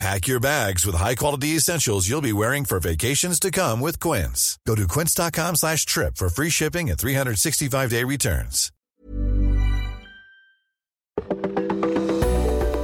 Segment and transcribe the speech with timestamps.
[0.00, 4.58] Pack your bags with high-quality essentials you'll be wearing for vacations to come with Quince.
[4.66, 8.70] Go to quince.com slash trip for free shipping and 365-day returns.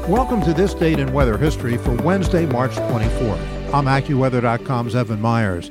[0.08, 3.74] Welcome to this date in weather history for Wednesday, March 24th.
[3.74, 5.70] I'm AccuWeather.com's Evan Myers.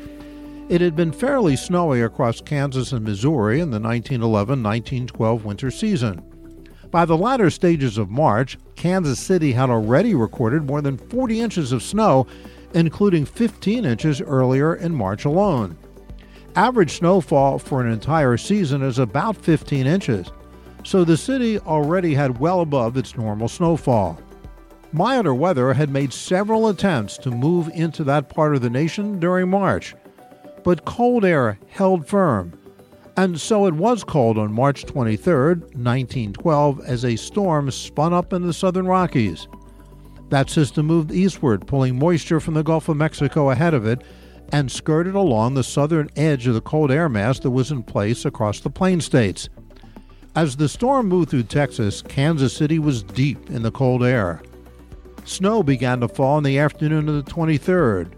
[0.70, 6.22] It had been fairly snowy across Kansas and Missouri in the 1911-1912 winter season.
[6.92, 11.72] By the latter stages of March, Kansas City had already recorded more than 40 inches
[11.72, 12.26] of snow,
[12.74, 15.78] including 15 inches earlier in March alone.
[16.56, 20.32] Average snowfall for an entire season is about 15 inches,
[20.84, 24.20] so the city already had well above its normal snowfall.
[24.92, 29.48] Milder weather had made several attempts to move into that part of the nation during
[29.48, 29.94] March,
[30.64, 32.59] but cold air held firm,
[33.24, 38.48] and so it was called on March 23, 1912, as a storm spun up in
[38.48, 39.46] the southern Rockies.
[40.30, 44.04] That system moved eastward, pulling moisture from the Gulf of Mexico ahead of it,
[44.54, 48.24] and skirted along the southern edge of the cold air mass that was in place
[48.24, 49.50] across the plain states.
[50.34, 54.42] As the storm moved through Texas, Kansas City was deep in the cold air.
[55.26, 58.14] Snow began to fall in the afternoon of the 23rd,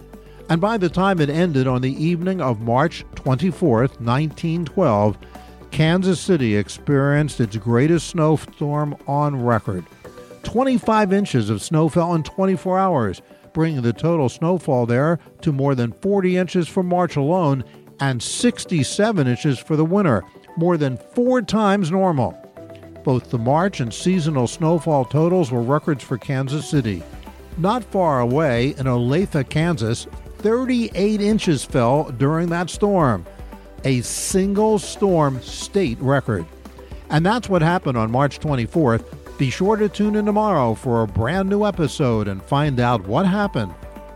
[0.52, 5.18] and by the time it ended on the evening of March 24, 1912,
[5.72, 9.86] Kansas City experienced its greatest snowstorm on record.
[10.44, 13.22] 25 inches of snow fell in 24 hours,
[13.54, 17.64] bringing the total snowfall there to more than 40 inches for March alone
[18.02, 20.22] and 67 inches for the winter,
[20.58, 22.38] more than four times normal.
[23.06, 27.04] Both the March and seasonal snowfall totals were records for Kansas City.
[27.58, 30.08] Not far away in Olathe, Kansas,
[30.41, 33.25] 38 inches fell during that storm,
[33.84, 36.46] a single storm state record.
[37.12, 39.38] And that's what happened on March 24th.
[39.38, 43.28] Be sure to tune in tomorrow for a brand new episode and find out what
[43.28, 43.74] happened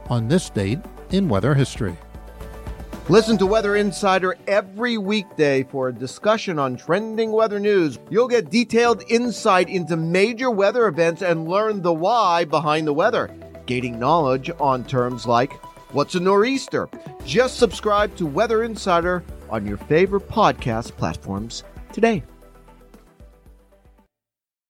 [0.10, 0.80] on this date
[1.12, 1.96] in weather history.
[3.08, 8.00] Listen to Weather Insider every weekday for a discussion on trending weather news.
[8.10, 13.30] You'll get detailed insight into major weather events and learn the why behind the weather,
[13.68, 15.54] gaining knowledge on terms like
[15.96, 16.90] what's a nor'easter.
[17.26, 21.64] Just subscribe to Weather Insider on your favorite podcast platforms
[21.94, 22.22] today.